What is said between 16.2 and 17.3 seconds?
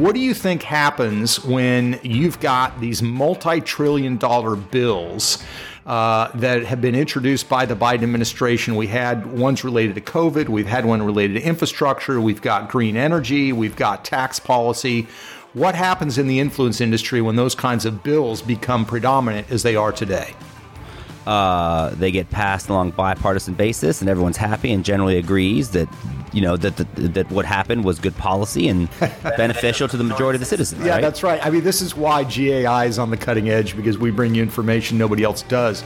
the influence industry